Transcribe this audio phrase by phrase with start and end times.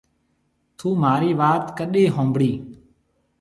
[0.77, 2.51] ٿُون مهارِي وات ڪڏي هونبڙِي۔